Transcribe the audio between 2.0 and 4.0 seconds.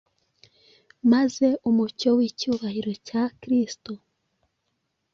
w’icyubahiro cya Kristo